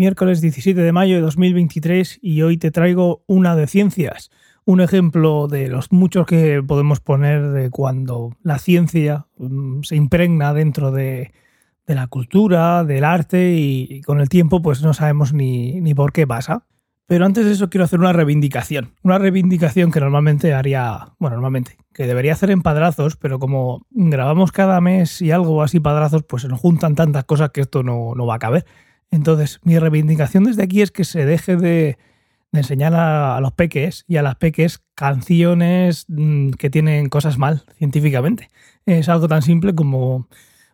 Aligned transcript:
miércoles 0.00 0.40
17 0.40 0.80
de 0.80 0.92
mayo 0.92 1.16
de 1.16 1.20
2023 1.20 2.20
y 2.22 2.40
hoy 2.40 2.56
te 2.56 2.70
traigo 2.70 3.22
una 3.26 3.54
de 3.54 3.66
ciencias, 3.66 4.30
un 4.64 4.80
ejemplo 4.80 5.46
de 5.46 5.68
los 5.68 5.92
muchos 5.92 6.24
que 6.24 6.62
podemos 6.66 7.00
poner 7.00 7.50
de 7.50 7.68
cuando 7.68 8.34
la 8.42 8.58
ciencia 8.58 9.26
mm, 9.36 9.82
se 9.82 9.96
impregna 9.96 10.54
dentro 10.54 10.90
de, 10.90 11.32
la 11.86 12.06
cultura, 12.06 12.82
del 12.82 13.04
arte 13.04 13.52
y, 13.56 14.00
con 14.00 14.20
el 14.20 14.30
tiempo 14.30 14.62
pues 14.62 14.80
no 14.80 14.94
sabemos 14.94 15.34
ni, 15.34 15.82
ni 15.82 15.92
por 15.92 16.12
qué 16.12 16.26
pasa. 16.26 16.64
Pero 17.06 17.26
antes 17.26 17.44
de 17.44 17.52
eso 17.52 17.68
quiero 17.68 17.84
hacer 17.84 18.00
una 18.00 18.14
reivindicación. 18.14 18.94
Una 19.02 19.18
reivindicación 19.18 19.90
que 19.90 20.00
normalmente 20.00 20.54
haría, 20.54 21.08
bueno, 21.18 21.36
normalmente, 21.36 21.76
que 21.92 22.06
debería 22.06 22.32
hacer 22.32 22.50
en 22.52 22.62
padrazos, 22.62 23.16
pero 23.16 23.38
como 23.38 23.84
grabamos 23.90 24.50
cada 24.50 24.80
mes 24.80 25.20
y 25.20 25.30
algo 25.30 25.62
así 25.62 25.78
padrazos, 25.78 26.22
pues 26.22 26.42
se 26.42 26.48
nos 26.48 26.60
juntan 26.60 26.94
tantas 26.94 27.24
cosas 27.24 27.50
que 27.50 27.60
esto 27.60 27.82
no, 27.82 28.14
no 28.14 28.24
va 28.24 28.36
a 28.36 28.38
caber. 28.38 28.64
Entonces, 29.10 29.60
mi 29.64 29.78
reivindicación 29.78 30.44
desde 30.44 30.62
aquí 30.62 30.82
es 30.82 30.90
que 30.90 31.04
se 31.04 31.24
deje 31.24 31.56
de, 31.56 31.98
enseñar 32.52 32.94
a, 32.94 33.40
los 33.40 33.52
peques 33.52 34.04
y 34.08 34.16
a 34.16 34.22
las 34.22 34.36
peques 34.36 34.82
canciones 34.94 36.06
mm, 36.08 36.50
que 36.50 36.70
tienen 36.70 37.08
cosas 37.08 37.38
mal 37.38 37.64
científicamente. 37.76 38.50
Es 38.86 39.08
algo 39.08 39.28
tan 39.28 39.42
simple 39.42 39.74
como 39.74 40.28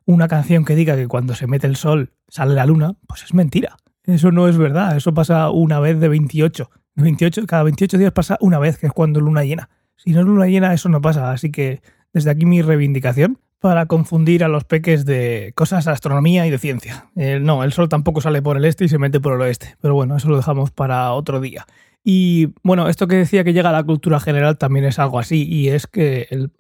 una 0.04 0.28
canción 0.28 0.64
que 0.64 0.77
diga 0.77 0.96
que 0.96 1.08
cuando 1.08 1.34
se 1.34 1.46
mete 1.46 1.66
el 1.66 1.77
sol 1.77 2.12
sale 2.28 2.54
la 2.54 2.66
luna, 2.66 2.94
pues 3.06 3.24
es 3.24 3.34
mentira. 3.34 3.77
Eso 4.04 4.30
no 4.30 4.48
es 4.48 4.56
verdad, 4.56 4.96
eso 4.96 5.12
pasa 5.14 5.50
una 5.50 5.80
vez 5.80 5.98
de 5.98 6.08
28. 6.08 6.70
28 6.94 7.46
cada 7.46 7.64
28 7.64 7.98
días 7.98 8.12
pasa 8.12 8.38
una 8.41 8.58
vez, 8.58 8.78
que 8.78 8.86
es 8.86 8.92
cuando 8.92 9.20
luna 9.20 9.44
llena. 9.44 9.68
Si 9.96 10.12
no 10.12 10.20
es 10.20 10.27
luna 10.27 10.46
llena, 10.46 10.72
eso 10.72 10.88
no 10.88 11.00
pasa. 11.00 11.32
Así 11.32 11.50
que 11.50 11.83
desde 12.12 12.30
aquí 12.30 12.46
mi 12.46 12.62
reivindicación 12.62 13.39
para 13.60 13.86
confundir 13.86 14.44
a 14.44 14.48
los 14.48 14.64
peques 14.64 15.04
de 15.04 15.52
cosas 15.54 15.84
de 15.86 15.90
astronomía 15.90 16.46
y 16.46 16.50
de 16.50 16.58
ciencia. 16.58 17.10
no, 17.40 17.64
el 17.64 17.72
sol 17.72 17.88
tampoco 17.88 18.20
sale 18.20 18.42
por 18.42 18.56
el 18.56 18.64
este 18.64 18.84
y 18.84 18.88
se 18.88 18.98
mete 18.98 19.20
por 19.20 19.34
el 19.34 19.40
oeste, 19.40 19.76
pero 19.80 19.94
bueno, 19.94 20.16
eso 20.16 20.28
lo 20.28 20.36
dejamos 20.36 20.70
para 20.70 21.12
otro 21.12 21.40
día. 21.40 21.66
Y 22.04 22.50
bueno, 22.62 22.88
esto 22.88 23.08
que 23.08 23.16
decía 23.16 23.42
que 23.42 23.52
llega 23.52 23.70
a 23.70 23.72
la 23.72 23.82
cultura 23.82 24.20
general 24.20 24.58
también 24.58 24.84
es 24.84 24.98
algo 24.98 25.18
así, 25.18 25.44
y 25.48 25.68
es 25.70 25.86
que 25.88 26.28
el, 26.30 26.52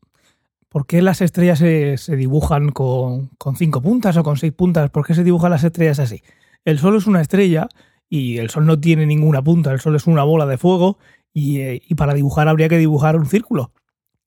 ¿por 0.76 0.86
qué 0.86 1.00
las 1.00 1.20
estrellas 1.22 1.58
se, 1.58 2.16
dibujan 2.16 2.70
con, 2.70 3.30
cinco 3.56 3.80
puntas 3.80 4.16
o 4.16 4.22
con 4.22 4.36
seis 4.36 4.52
puntas? 4.52 4.90
¿Por 4.90 5.06
qué 5.06 5.14
se 5.14 5.24
dibujan 5.24 5.50
las 5.50 5.64
estrellas 5.64 5.98
así? 5.98 6.22
El 6.64 6.78
sol 6.78 6.96
es 6.96 7.06
una 7.06 7.20
estrella 7.20 7.68
y 8.08 8.38
el 8.38 8.50
sol 8.50 8.66
no 8.66 8.78
tiene 8.78 9.06
ninguna 9.06 9.42
punta, 9.42 9.72
el 9.72 9.80
sol 9.80 9.96
es 9.96 10.06
una 10.06 10.24
bola 10.24 10.44
de 10.44 10.58
fuego 10.58 10.98
y, 11.32 11.60
eh, 11.60 11.82
y 11.88 11.94
para 11.94 12.12
dibujar 12.12 12.48
habría 12.48 12.68
que 12.68 12.78
dibujar 12.78 13.16
un 13.16 13.26
círculo. 13.26 13.72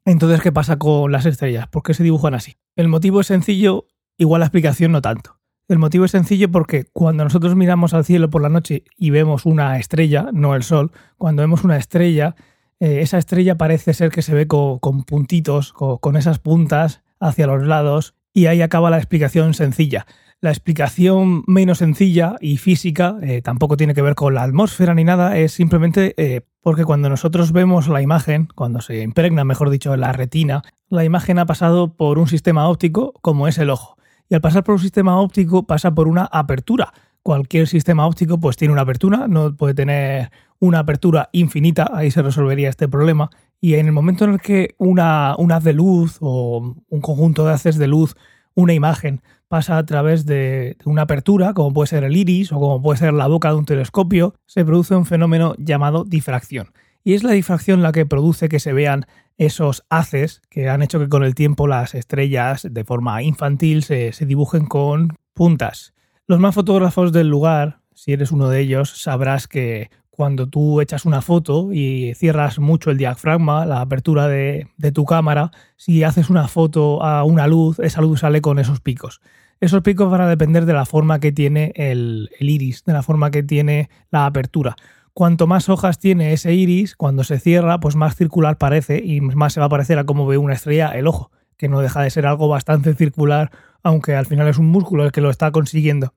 Entonces, 0.05 0.41
¿qué 0.41 0.51
pasa 0.51 0.77
con 0.77 1.11
las 1.11 1.25
estrellas? 1.25 1.67
¿Por 1.67 1.83
qué 1.83 1.93
se 1.93 2.03
dibujan 2.03 2.33
así? 2.33 2.57
El 2.75 2.87
motivo 2.87 3.21
es 3.21 3.27
sencillo, 3.27 3.87
igual 4.17 4.39
la 4.39 4.45
explicación 4.45 4.91
no 4.91 5.01
tanto. 5.01 5.39
El 5.67 5.77
motivo 5.77 6.05
es 6.05 6.11
sencillo 6.11 6.49
porque 6.49 6.85
cuando 6.93 7.23
nosotros 7.23 7.55
miramos 7.55 7.93
al 7.93 8.03
cielo 8.03 8.29
por 8.29 8.41
la 8.41 8.49
noche 8.49 8.83
y 8.97 9.11
vemos 9.11 9.45
una 9.45 9.77
estrella, 9.77 10.29
no 10.33 10.55
el 10.55 10.63
sol, 10.63 10.91
cuando 11.17 11.43
vemos 11.43 11.63
una 11.63 11.77
estrella, 11.77 12.35
eh, 12.79 13.01
esa 13.01 13.19
estrella 13.19 13.55
parece 13.55 13.93
ser 13.93 14.09
que 14.09 14.23
se 14.23 14.33
ve 14.33 14.47
con, 14.47 14.79
puntitos, 14.79 15.73
con 15.73 16.17
esas 16.17 16.39
puntas 16.39 17.03
hacia 17.19 17.45
los 17.45 17.67
lados, 17.67 18.15
y 18.33 18.47
ahí 18.47 18.61
acaba 18.61 18.89
la 18.89 18.97
explicación 18.97 19.53
sencilla. 19.53 20.07
La 20.41 20.51
explicación 20.51 21.43
menos 21.47 21.79
sencilla 21.79 22.37
y 22.39 22.55
física 22.55 23.17
eh, 23.21 23.41
tampoco 23.41 23.75
tiene 23.75 23.93
que 23.93 24.01
ver 24.01 24.15
con 24.15 24.33
la 24.33 24.43
atmósfera 24.43 24.93
ni 24.93 25.03
nada, 25.03 25.37
es 25.37 25.51
simplemente 25.51 26.13
eh, 26.15 26.41
porque 26.61 26.85
cuando 26.85 27.09
nosotros 27.09 27.51
vemos 27.51 27.89
la 27.89 28.01
imagen, 28.01 28.47
cuando 28.55 28.79
se 28.79 29.01
impregna, 29.01 29.43
mejor 29.43 29.69
dicho, 29.69 29.97
la 29.97 30.13
retina, 30.13 30.61
la 30.87 31.03
imagen 31.03 31.39
ha 31.39 31.45
pasado 31.45 31.93
por 31.93 32.19
un 32.19 32.29
sistema 32.29 32.69
óptico 32.69 33.11
como 33.21 33.49
es 33.49 33.57
el 33.57 33.69
ojo. 33.69 33.97
Y 34.29 34.35
al 34.35 34.39
pasar 34.39 34.63
por 34.63 34.75
un 34.75 34.81
sistema 34.81 35.19
óptico 35.19 35.63
pasa 35.63 35.93
por 35.93 36.07
una 36.07 36.23
apertura. 36.23 36.93
Cualquier 37.21 37.67
sistema 37.67 38.07
óptico 38.07 38.39
pues 38.39 38.55
tiene 38.55 38.71
una 38.71 38.83
apertura, 38.83 39.27
no 39.27 39.57
puede 39.57 39.73
tener 39.73 40.31
una 40.59 40.79
apertura 40.79 41.29
infinita, 41.33 41.91
ahí 41.93 42.11
se 42.11 42.21
resolvería 42.21 42.69
este 42.69 42.87
problema. 42.87 43.29
Y 43.59 43.73
en 43.73 43.87
el 43.87 43.91
momento 43.91 44.23
en 44.23 44.31
el 44.31 44.39
que 44.39 44.75
una, 44.77 45.35
un 45.37 45.51
haz 45.51 45.65
de 45.65 45.73
luz 45.73 46.17
o 46.21 46.77
un 46.87 47.01
conjunto 47.01 47.45
de 47.45 47.53
haces 47.53 47.77
de 47.77 47.87
luz, 47.87 48.15
una 48.59 48.73
imagen, 48.73 49.21
pasa 49.47 49.77
a 49.77 49.85
través 49.85 50.25
de 50.25 50.77
una 50.85 51.03
apertura, 51.03 51.53
como 51.53 51.73
puede 51.73 51.87
ser 51.87 52.03
el 52.03 52.17
iris 52.17 52.51
o 52.51 52.59
como 52.59 52.81
puede 52.81 52.99
ser 52.99 53.13
la 53.13 53.27
boca 53.27 53.49
de 53.49 53.55
un 53.55 53.65
telescopio, 53.65 54.35
se 54.45 54.65
produce 54.65 54.95
un 54.95 55.05
fenómeno 55.05 55.55
llamado 55.57 56.03
difracción. 56.03 56.71
Y 57.03 57.13
es 57.13 57.23
la 57.23 57.31
difracción 57.31 57.81
la 57.81 57.93
que 57.93 58.05
produce 58.05 58.49
que 58.49 58.59
se 58.59 58.73
vean 58.73 59.05
esos 59.37 59.85
haces 59.89 60.41
que 60.49 60.69
han 60.69 60.81
hecho 60.81 60.99
que 60.99 61.07
con 61.07 61.23
el 61.23 61.33
tiempo 61.33 61.65
las 61.65 61.95
estrellas 61.95 62.67
de 62.69 62.83
forma 62.83 63.23
infantil 63.23 63.83
se, 63.83 64.11
dibujen 64.25 64.65
con 64.65 65.15
puntas. 65.33 65.93
Los 66.27 66.39
más 66.39 66.53
fotógrafos 66.53 67.13
del 67.13 67.29
lugar, 67.29 67.79
si 67.95 68.11
eres 68.11 68.31
uno 68.31 68.49
de 68.49 68.59
ellos, 68.59 69.01
sabrás 69.01 69.47
que 69.47 69.89
cuando 70.19 70.49
tú 70.49 70.81
echas 70.81 71.05
una 71.05 71.21
foto 71.21 71.71
y 71.71 72.13
cierras 72.13 72.59
mucho 72.59 72.91
el 72.91 72.97
diafragma, 72.97 73.65
la 73.65 73.79
apertura 73.79 74.27
de, 74.27 74.67
tu 74.93 75.05
cámara, 75.05 75.51
si 75.77 76.03
haces 76.03 76.29
una 76.29 76.49
foto 76.49 77.01
a 77.01 77.23
una 77.23 77.47
luz, 77.47 77.79
esa 77.79 78.01
luz 78.01 78.19
sale 78.19 78.41
con 78.41 78.59
esos 78.59 78.81
picos. 78.81 79.21
Esos 79.61 79.81
picos 79.81 80.11
van 80.11 80.19
a 80.19 80.27
depender 80.27 80.65
de 80.65 80.73
la 80.73 80.85
forma 80.85 81.21
que 81.21 81.31
tiene 81.31 81.71
el, 81.73 82.29
iris, 82.37 82.83
de 82.83 82.91
la 82.91 83.01
forma 83.01 83.31
que 83.31 83.43
tiene 83.43 83.89
la 84.11 84.25
apertura. 84.25 84.75
Cuanto 85.13 85.47
más 85.47 85.69
hojas 85.69 85.99
tiene 85.99 86.33
ese 86.33 86.53
iris, 86.53 86.97
cuando 86.97 87.23
se 87.23 87.39
cierra, 87.39 87.79
pues 87.79 87.95
más 87.95 88.17
circular 88.17 88.57
parece 88.57 89.01
y 89.01 89.21
más 89.21 89.53
se 89.53 89.61
va 89.61 89.67
a 89.67 89.69
parecer 89.69 89.99
a 89.99 90.03
cómo 90.03 90.27
ve 90.27 90.37
una 90.37 90.53
estrella 90.53 90.89
el 90.89 91.07
ojo, 91.07 91.31
que 91.55 91.69
no 91.69 91.79
deja 91.79 92.01
de 92.01 92.09
ser 92.09 92.25
algo 92.25 92.49
bastante 92.49 92.93
circular, 92.93 93.51
aunque 93.83 94.15
al 94.17 94.25
final 94.25 94.49
es 94.49 94.57
un 94.57 94.67
músculo 94.67 95.05
el 95.05 95.13
que 95.13 95.21
lo 95.21 95.29
está 95.29 95.49
consiguiendo. 95.51 96.13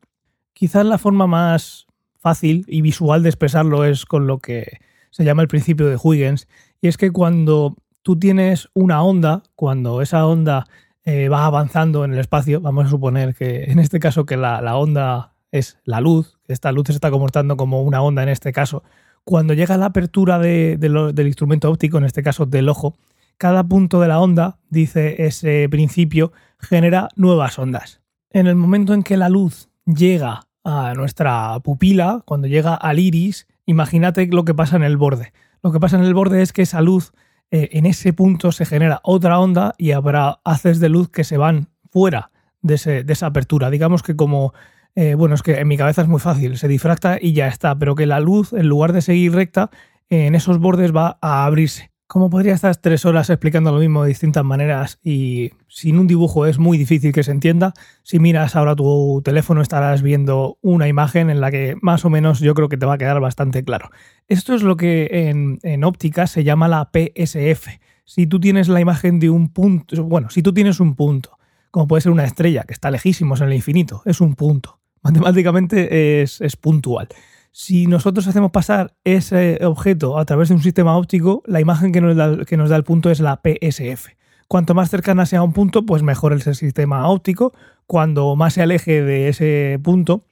Quizás 0.54 0.84
la 0.84 0.98
forma 0.98 1.28
más 1.28 1.86
fácil 2.22 2.65
y 2.69 2.81
visual 2.81 3.22
de 3.22 3.28
expresarlo 3.28 3.84
es 3.84 4.06
con 4.06 4.27
lo 4.27 4.38
que 4.38 4.78
se 5.10 5.25
llama 5.25 5.43
el 5.43 5.49
principio 5.49 5.88
de 5.88 5.99
Huygens, 6.03 6.49
y 6.81 6.88
es 6.88 6.97
que 6.97 7.10
cuando 7.10 7.77
tú 8.03 8.19
tienes 8.19 8.69
una 8.75 9.03
onda, 9.03 9.43
cuando 9.56 10.00
esa 10.00 10.27
onda 10.27 10.66
eh, 11.05 11.28
va 11.28 11.44
avanzando 11.44 12.05
en 12.05 12.12
el 12.12 12.21
espacio, 12.21 12.60
vamos 12.60 12.87
a 12.87 12.91
suponer 12.91 13.34
que 13.34 13.65
en 13.65 13.78
este 13.78 13.99
caso 13.99 14.25
que 14.25 14.37
la, 14.37 14.77
onda 14.77 15.34
es 15.50 15.78
la 15.84 16.00
luz, 16.00 16.38
esta 16.47 16.72
luz 16.72 16.87
se 16.87 16.93
está 16.93 17.10
comportando 17.10 17.56
como 17.56 17.83
una 17.83 18.00
onda 18.00 18.22
en 18.22 18.28
este 18.28 18.53
caso, 18.53 18.84
cuando 19.25 19.53
llega 19.53 19.77
la 19.77 19.87
apertura 19.87 20.39
del 20.39 21.27
instrumento 21.27 21.71
óptico, 21.71 21.99
en 21.99 22.04
este 22.04 22.22
caso 22.22 22.47
del 22.47 22.69
ojo, 22.69 22.94
cada 23.37 23.65
punto 23.65 24.00
de 24.00 24.09
la 24.09 24.21
onda, 24.21 24.59
dice 24.71 25.27
ese 25.27 25.69
principio, 25.69 26.33
genera 26.59 27.09
nuevas 27.16 27.59
ondas. 27.59 28.00
En 28.31 28.47
el 28.47 28.54
momento 28.54 28.94
en 28.94 29.03
que 29.03 29.16
la 29.16 29.28
luz 29.28 29.69
llega 29.84 30.47
a 30.64 30.94
nuestra 30.94 31.58
pupila, 31.60 32.22
cuando 32.24 32.46
llega 32.46 32.74
al 32.74 32.98
iris, 32.98 33.46
imagínate 33.66 34.26
lo 34.26 34.44
que 34.44 34.54
pasa 34.54 34.76
en 34.76 34.82
el 34.82 34.96
borde. 34.96 35.32
Lo 35.62 35.72
que 35.72 35.80
pasa 35.80 35.96
en 35.96 36.04
el 36.04 36.14
borde 36.14 36.42
es 36.42 36.52
que 36.52 36.62
esa 36.62 36.80
luz, 36.80 37.12
eh, 37.50 37.70
en 37.72 37.86
ese 37.86 38.12
punto 38.12 38.52
se 38.52 38.66
genera 38.66 39.00
otra 39.04 39.38
onda 39.38 39.74
y 39.78 39.92
habrá 39.92 40.40
haces 40.44 40.80
de 40.80 40.88
luz 40.88 41.08
que 41.08 41.24
se 41.24 41.36
van 41.36 41.68
fuera 41.90 42.30
de, 42.62 42.74
esa 42.74 43.26
apertura. 43.26 43.70
Digamos 43.70 44.02
que 44.02 44.16
como, 44.16 44.54
eh, 44.94 45.14
bueno, 45.14 45.34
es 45.34 45.42
que 45.42 45.60
en 45.60 45.68
mi 45.68 45.76
cabeza 45.76 46.02
es 46.02 46.08
muy 46.08 46.20
fácil, 46.20 46.58
se 46.58 46.68
difracta 46.68 47.18
y 47.20 47.32
ya 47.32 47.48
está, 47.48 47.78
pero 47.78 47.94
que 47.94 48.06
la 48.06 48.20
luz, 48.20 48.52
en 48.52 48.68
lugar 48.68 48.92
de 48.92 49.02
seguir 49.02 49.34
recta, 49.34 49.70
en 50.10 50.34
esos 50.34 50.58
bordes 50.58 50.94
va 50.94 51.18
a 51.20 51.44
abrirse. 51.44 51.91
Como 52.12 52.28
podría 52.28 52.52
estar 52.52 52.76
tres 52.76 53.06
horas 53.06 53.30
explicando 53.30 53.72
lo 53.72 53.78
mismo 53.78 54.02
de 54.02 54.10
distintas 54.10 54.44
maneras 54.44 54.98
y 55.02 55.52
sin 55.66 55.98
un 55.98 56.06
dibujo 56.06 56.44
es 56.44 56.58
muy 56.58 56.76
difícil 56.76 57.10
que 57.10 57.22
se 57.22 57.30
entienda, 57.30 57.72
si 58.02 58.18
miras 58.18 58.54
ahora 58.54 58.76
tu 58.76 59.22
teléfono 59.24 59.62
estarás 59.62 60.02
viendo 60.02 60.58
una 60.60 60.88
imagen 60.88 61.30
en 61.30 61.40
la 61.40 61.50
que 61.50 61.74
más 61.80 62.04
o 62.04 62.10
menos 62.10 62.40
yo 62.40 62.52
creo 62.52 62.68
que 62.68 62.76
te 62.76 62.84
va 62.84 62.96
a 62.96 62.98
quedar 62.98 63.18
bastante 63.18 63.64
claro. 63.64 63.88
Esto 64.28 64.54
es 64.54 64.62
lo 64.62 64.76
que 64.76 65.30
en, 65.62 65.84
óptica 65.84 66.26
se 66.26 66.44
llama 66.44 66.68
la 66.68 66.91
PSF. 66.92 67.68
Si 68.04 68.26
tú 68.26 68.38
tienes 68.38 68.68
la 68.68 68.82
imagen 68.82 69.18
de 69.18 69.30
un 69.30 69.48
punto, 69.48 70.04
bueno, 70.04 70.28
si 70.28 70.42
tú 70.42 70.53
tienes 70.53 70.80
un 70.80 70.94
punto, 70.97 71.38
como 71.70 71.88
puede 71.88 72.03
ser 72.03 72.12
una 72.12 72.24
estrella 72.24 72.65
que 72.65 72.74
está 72.74 72.91
lejísimos 72.91 73.41
en 73.41 73.47
el 73.47 73.54
infinito, 73.54 74.03
es 74.04 74.20
un 74.20 74.34
punto. 74.34 74.80
Matemáticamente 75.00 76.20
es 76.20 76.56
puntual. 76.60 77.08
Si 77.54 77.87
nosotros 77.87 78.27
hacemos 78.27 78.51
pasar 78.51 78.95
ese 79.04 79.59
objeto 79.63 80.19
a 80.19 80.25
través 80.25 80.49
de 80.49 80.54
un 80.54 80.63
sistema 80.63 80.97
óptico, 80.97 81.43
la 81.47 81.60
imagen 81.60 81.93
que 81.93 82.01
nos 82.01 82.16
da, 82.16 82.77
el 82.77 82.84
punto 82.84 83.10
es 83.10 83.21
la 83.21 83.43
PSF. 83.43 84.09
Cuanto 84.49 84.75
más 84.75 84.89
cercana 84.89 85.27
sea 85.27 85.43
un 85.43 85.53
punto, 85.53 85.84
pues 85.84 86.03
mejor 86.03 86.33
es 86.33 86.47
el 86.47 86.54
sistema 86.54 87.07
óptico. 87.09 87.53
Cuando 87.87 88.34
más 88.37 88.54
se 88.54 88.63
aleje 88.63 89.03
de 89.03 89.28
ese 89.28 89.78
punto, 89.83 90.25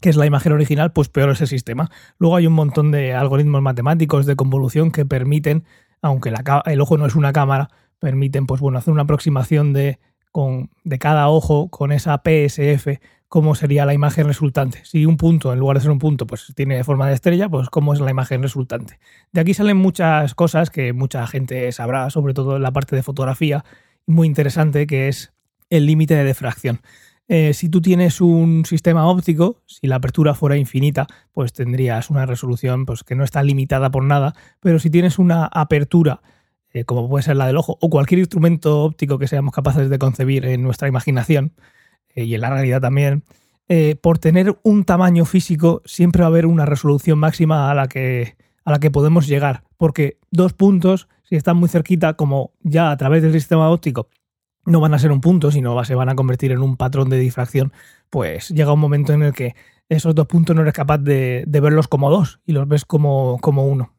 que 0.00 0.10
es 0.10 0.16
la 0.16 0.26
imagen 0.26 0.52
original, 0.52 0.92
pues 0.92 1.08
peor 1.08 1.30
es 1.30 1.40
el 1.40 1.48
sistema. 1.48 1.90
Luego 2.18 2.36
hay 2.36 2.46
un 2.46 2.52
montón 2.52 2.92
de 2.92 3.14
algoritmos 3.14 3.62
matemáticos 3.62 4.24
de 4.24 4.36
convolución 4.36 4.92
que 4.92 5.04
permiten, 5.04 5.64
aunque 6.02 6.32
el 6.66 6.80
ojo 6.80 6.96
no 6.98 7.06
es 7.06 7.16
una 7.16 7.32
cámara, 7.32 7.68
permiten 7.98 8.46
pues 8.46 8.60
bueno, 8.60 8.78
hacer 8.78 8.92
una 8.92 9.02
aproximación 9.02 9.72
de, 9.72 9.98
con, 10.30 10.70
de 10.84 10.98
cada 11.00 11.28
ojo 11.28 11.68
con 11.68 11.90
esa 11.90 12.22
PSF 12.24 13.00
cómo 13.30 13.54
sería 13.54 13.86
la 13.86 13.94
imagen 13.94 14.26
resultante. 14.26 14.84
Si 14.84 15.06
un 15.06 15.16
punto, 15.16 15.52
en 15.52 15.60
lugar 15.60 15.76
de 15.76 15.82
ser 15.82 15.92
un 15.92 16.00
punto, 16.00 16.26
pues 16.26 16.52
tiene 16.56 16.82
forma 16.82 17.06
de 17.06 17.14
estrella, 17.14 17.48
pues 17.48 17.70
cómo 17.70 17.94
es 17.94 18.00
la 18.00 18.10
imagen 18.10 18.42
resultante. 18.42 18.98
De 19.30 19.40
aquí 19.40 19.54
salen 19.54 19.76
muchas 19.76 20.34
cosas 20.34 20.68
que 20.68 20.92
mucha 20.92 21.24
gente 21.28 21.70
sabrá, 21.70 22.10
sobre 22.10 22.34
todo 22.34 22.56
en 22.56 22.62
la 22.62 22.72
parte 22.72 22.96
de 22.96 23.04
fotografía, 23.04 23.64
muy 24.04 24.26
interesante, 24.26 24.84
que 24.88 25.06
es 25.06 25.32
el 25.70 25.86
límite 25.86 26.16
de 26.16 26.24
difracción. 26.24 26.80
Eh, 27.28 27.54
si 27.54 27.68
tú 27.68 27.80
tienes 27.80 28.20
un 28.20 28.64
sistema 28.64 29.06
óptico, 29.06 29.62
si 29.66 29.86
la 29.86 29.96
apertura 29.96 30.34
fuera 30.34 30.56
infinita, 30.56 31.06
pues 31.32 31.52
tendrías 31.52 32.10
una 32.10 32.26
resolución 32.26 32.84
pues, 32.84 33.04
que 33.04 33.14
no 33.14 33.22
está 33.22 33.44
limitada 33.44 33.92
por 33.92 34.02
nada, 34.02 34.34
pero 34.58 34.80
si 34.80 34.90
tienes 34.90 35.20
una 35.20 35.44
apertura, 35.46 36.20
eh, 36.72 36.82
como 36.82 37.08
puede 37.08 37.22
ser 37.22 37.36
la 37.36 37.46
del 37.46 37.58
ojo, 37.58 37.78
o 37.80 37.90
cualquier 37.90 38.18
instrumento 38.18 38.82
óptico 38.82 39.20
que 39.20 39.28
seamos 39.28 39.54
capaces 39.54 39.88
de 39.88 39.98
concebir 40.00 40.46
en 40.46 40.64
nuestra 40.64 40.88
imaginación, 40.88 41.52
y 42.14 42.34
en 42.34 42.40
la 42.40 42.50
realidad 42.50 42.80
también, 42.80 43.22
por 44.00 44.18
tener 44.18 44.58
un 44.64 44.84
tamaño 44.84 45.24
físico 45.24 45.80
siempre 45.84 46.22
va 46.22 46.26
a 46.26 46.30
haber 46.30 46.46
una 46.46 46.66
resolución 46.66 47.20
máxima 47.20 47.70
a 47.70 47.74
la 47.74 47.86
que, 47.86 48.34
a 48.64 48.72
la 48.72 48.80
que 48.80 48.90
podemos 48.90 49.28
llegar, 49.28 49.62
porque 49.76 50.18
dos 50.32 50.52
puntos, 50.54 51.08
si 51.22 51.36
están 51.36 51.56
muy 51.56 51.68
cerquita, 51.68 52.14
como 52.14 52.52
ya 52.62 52.90
a 52.90 52.96
través 52.96 53.22
del 53.22 53.32
sistema 53.32 53.70
óptico 53.70 54.08
no 54.66 54.80
van 54.80 54.94
a 54.94 54.98
ser 54.98 55.12
un 55.12 55.20
punto, 55.20 55.50
sino 55.50 55.82
se 55.84 55.94
van 55.94 56.08
a 56.08 56.14
convertir 56.14 56.52
en 56.52 56.62
un 56.62 56.76
patrón 56.76 57.08
de 57.08 57.18
difracción, 57.18 57.72
pues 58.08 58.48
llega 58.50 58.72
un 58.72 58.80
momento 58.80 59.12
en 59.12 59.22
el 59.22 59.32
que 59.32 59.54
esos 59.88 60.14
dos 60.14 60.26
puntos 60.26 60.54
no 60.54 60.62
eres 60.62 60.74
capaz 60.74 60.98
de, 60.98 61.44
verlos 61.46 61.88
como 61.88 62.10
dos 62.10 62.40
y 62.46 62.52
los 62.52 62.68
ves 62.68 62.84
como, 62.84 63.38
como, 63.40 63.66
uno. 63.66 63.94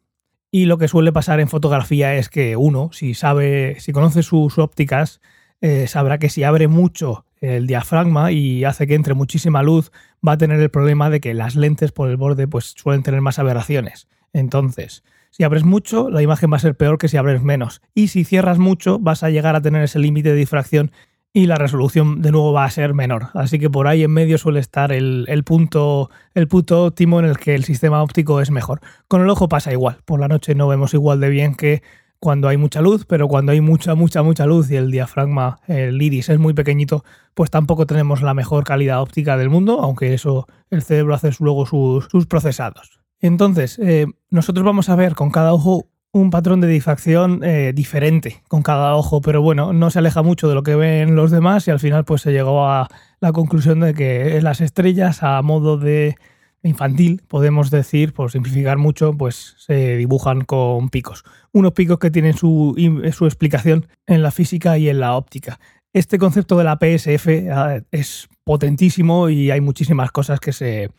Y 0.52 0.66
lo 0.66 0.78
que 0.78 0.88
suele 0.88 1.12
pasar 1.12 1.40
en 1.40 1.48
fotografía 1.48 2.16
es 2.16 2.30
que 2.30 2.56
uno, 2.56 2.90
si 2.94 3.14
sabe, 3.14 3.80
si 3.80 3.92
conoce 3.92 4.24
sus 4.24 4.58
ópticas, 4.58 5.22
eh, 5.62 5.88
sabrá 5.88 6.18
que 6.18 6.30
si 6.30 6.44
abre 6.44 6.68
mucho 6.68 7.26
el 7.42 7.68
diafragma 7.68 8.32
y 8.32 8.64
hace 8.64 8.88
que 8.88 8.96
entre 8.96 9.16
muchísima 9.16 9.64
luz, 9.64 9.92
va 10.26 10.34
a 10.34 10.38
tener 10.38 10.60
el 10.62 10.70
problema 10.70 11.10
de 11.10 11.20
que 11.20 11.34
las 11.34 11.56
lentes 11.56 11.92
por 11.92 12.10
el 12.10 12.18
borde 12.18 12.48
pues, 12.48 12.74
suelen 12.78 13.04
tener 13.04 13.22
más 13.22 13.40
aberraciones. 13.40 14.08
Entonces, 14.32 15.04
si 15.32 15.44
abres 15.44 15.64
mucho, 15.64 16.10
la 16.10 16.22
imagen 16.22 16.52
va 16.52 16.58
a 16.58 16.60
ser 16.60 16.76
peor 16.76 16.98
que 16.98 17.08
si 17.08 17.18
abres 17.18 17.42
menos. 17.42 17.82
Y 17.96 18.10
si 18.10 18.24
cierras 18.24 18.60
mucho, 18.60 19.00
vas 19.00 19.24
a 19.24 19.30
llegar 19.30 19.56
a 19.56 19.62
tener 19.62 19.84
ese 19.84 20.00
límite 20.00 20.30
de 20.30 20.36
difracción 20.36 20.92
y 21.34 21.46
la 21.46 21.56
resolución 21.56 22.22
de 22.22 22.32
nuevo 22.32 22.52
va 22.52 22.66
a 22.66 22.70
ser 22.70 22.94
menor. 22.94 23.30
Así 23.34 23.58
que 23.58 23.70
por 23.70 23.88
ahí 23.88 24.04
en 24.04 24.12
medio 24.12 24.38
suele 24.38 24.60
estar 24.60 24.92
el, 24.92 25.44
punto, 25.46 26.10
el 26.34 26.48
punto 26.48 26.86
óptimo 26.86 27.20
en 27.20 27.26
el 27.26 27.38
que 27.38 27.56
el 27.56 27.64
sistema 27.64 28.04
óptico 28.04 28.42
es 28.42 28.52
mejor. 28.52 28.82
Con 29.08 29.22
el 29.22 29.30
ojo 29.30 29.48
pasa 29.48 29.72
igual. 29.72 29.98
Por 30.04 30.20
la 30.20 30.28
noche 30.28 30.56
no 30.56 30.68
vemos 30.68 30.94
igual 30.94 31.22
de 31.22 31.30
bien 31.30 31.56
que 31.56 31.82
cuando 32.22 32.48
hay 32.48 32.56
mucha 32.56 32.82
luz, 32.82 33.06
pero 33.08 33.28
cuando 33.28 33.52
hay 33.52 33.62
mucha, 33.62 33.96
mucha, 33.96 34.22
mucha 34.22 34.46
luz 34.46 34.70
y 34.70 34.76
el 34.76 34.92
diafragma, 34.92 35.60
el 35.68 36.00
iris 36.00 36.30
es 36.30 36.38
muy 36.38 36.54
pequeñito, 36.54 37.04
pues 37.34 37.50
tampoco 37.50 37.88
tenemos 37.88 38.22
la 38.22 38.36
mejor 38.36 38.64
calidad 38.64 39.02
óptica 39.02 39.38
del 39.38 39.50
mundo, 39.50 39.82
aunque 39.82 40.14
eso 40.14 40.48
el 40.70 40.84
cerebro 40.84 41.16
hace 41.16 41.32
luego 41.40 41.66
sus 41.66 42.28
procesados. 42.28 43.00
Entonces, 43.22 43.80
eh, 43.80 44.06
nosotros 44.30 44.64
vamos 44.64 44.88
a 44.90 44.96
ver 44.96 45.16
con 45.16 45.32
cada 45.32 45.52
ojo 45.52 45.88
un 46.12 46.30
patrón 46.30 46.62
de 46.62 46.68
difracción 46.68 47.44
eh, 47.44 47.74
diferente 47.74 48.44
con 48.48 48.62
cada 48.62 48.96
ojo, 48.96 49.22
pero 49.22 49.42
bueno, 49.42 49.74
no 49.74 49.90
se 49.90 49.98
aleja 49.98 50.22
mucho 50.22 50.48
de 50.48 50.54
lo 50.54 50.62
que 50.62 50.76
ven 50.76 51.16
los 51.16 51.32
demás 51.32 51.68
y 51.68 51.72
al 51.72 51.80
final 51.80 52.06
pues 52.06 52.22
se 52.22 52.32
llegó 52.32 52.68
a 52.68 52.88
la 53.20 53.32
conclusión 53.32 53.80
de 53.80 53.96
que 53.96 54.40
las 54.44 54.62
estrellas 54.62 55.24
a 55.24 55.42
modo 55.42 55.78
de 55.78 56.18
infantil, 56.64 57.22
podemos 57.28 57.72
decir, 57.72 58.14
por 58.14 58.32
simplificar 58.32 58.78
mucho, 58.78 59.14
pues 59.14 59.56
se 59.58 59.98
dibujan 59.98 60.42
con 60.42 60.90
picos. 60.90 61.24
Unos 61.52 61.74
picos 61.74 62.00
que 62.00 62.12
tienen 62.12 62.34
su, 62.34 62.76
su 63.14 63.26
explicación 63.26 63.88
en 64.06 64.22
la 64.22 64.32
física 64.32 64.78
y 64.78 64.90
en 64.90 65.00
la 65.00 65.16
óptica. 65.16 65.60
Este 65.94 66.18
concepto 66.18 66.58
de 66.58 66.64
la 66.64 66.78
PSF 66.78 67.28
eh, 67.28 67.84
es 67.92 68.30
potentísimo 68.44 69.30
y 69.30 69.52
hay 69.52 69.60
muchísimas 69.60 70.12
cosas 70.12 70.40
que 70.40 70.54
se, 70.54 70.90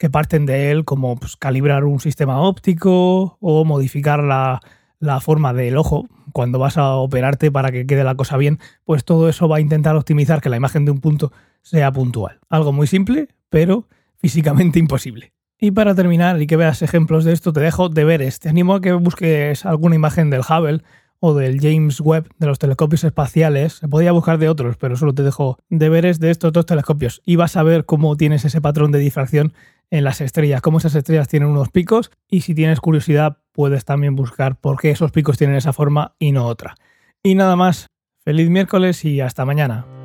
que 0.00 0.10
parten 0.10 0.46
de 0.46 0.70
él, 0.70 0.84
como 0.84 1.16
pues, 1.16 1.36
calibrar 1.36 1.84
un 1.84 2.00
sistema 2.00 2.40
óptico 2.40 3.36
o 3.38 3.64
modificar 3.64 4.24
la, 4.24 4.60
forma 5.20 5.52
del 5.52 5.76
ojo 5.76 6.08
cuando 6.32 6.58
vas 6.58 6.78
a 6.78 6.94
operarte 6.94 7.52
para 7.52 7.70
que 7.70 7.86
quede 7.86 8.02
la 8.02 8.14
cosa 8.14 8.36
bien, 8.36 8.58
pues 8.84 9.04
todo 9.04 9.28
eso 9.28 9.48
va 9.48 9.58
a 9.58 9.60
intentar 9.60 9.96
optimizar 9.96 10.40
que 10.40 10.48
la 10.48 10.56
imagen 10.56 10.84
de 10.84 10.90
un 10.90 11.00
punto 11.00 11.32
sea 11.62 11.92
puntual. 11.92 12.38
Algo 12.48 12.72
muy 12.72 12.86
simple, 12.86 13.28
pero 13.50 13.88
físicamente 14.20 14.78
imposible. 14.78 15.32
Y 15.58 15.72
para 15.72 15.94
terminar 15.94 16.40
y 16.40 16.46
que 16.46 16.56
veas 16.56 16.80
ejemplos 16.82 17.24
de 17.24 17.32
esto, 17.32 17.52
te 17.52 17.60
dejo 17.60 17.88
deberes. 17.88 18.40
Te 18.40 18.48
animo 18.48 18.74
a 18.74 18.80
que 18.80 18.92
busques 18.92 19.66
alguna 19.66 19.94
imagen 19.94 20.30
del 20.30 20.40
Hubble 20.40 20.82
o 21.18 21.34
del 21.34 21.60
James 21.60 22.00
Webb, 22.00 22.30
de 22.38 22.46
los 22.46 22.58
telescopios 22.58 23.04
espaciales. 23.04 23.74
Se 23.74 23.88
podía 23.88 24.12
buscar 24.12 24.38
de 24.38 24.48
otros, 24.48 24.76
pero 24.78 24.96
solo 24.96 25.14
te 25.14 25.22
dejo 25.22 25.58
deberes 25.68 26.18
de 26.18 26.30
estos 26.30 26.52
dos 26.52 26.64
telescopios 26.64 27.20
y 27.26 27.36
vas 27.36 27.56
a 27.56 27.62
ver 27.62 27.84
cómo 27.84 28.16
tienes 28.16 28.46
ese 28.46 28.62
patrón 28.62 28.90
de 28.90 28.98
difracción 28.98 29.52
en 29.90 30.04
las 30.04 30.20
estrellas, 30.20 30.62
cómo 30.62 30.78
esas 30.78 30.94
estrellas 30.94 31.28
tienen 31.28 31.50
unos 31.50 31.68
picos 31.68 32.10
y 32.28 32.40
si 32.40 32.54
tienes 32.54 32.80
curiosidad 32.80 33.38
puedes 33.52 33.84
también 33.84 34.16
buscar 34.16 34.58
por 34.58 34.80
qué 34.80 34.90
esos 34.90 35.12
picos 35.12 35.36
tienen 35.36 35.56
esa 35.56 35.72
forma 35.72 36.14
y 36.18 36.32
no 36.32 36.46
otra. 36.46 36.76
Y 37.22 37.34
nada 37.34 37.56
más, 37.56 37.88
feliz 38.24 38.48
miércoles 38.48 39.04
y 39.04 39.20
hasta 39.20 39.44
mañana. 39.44 39.99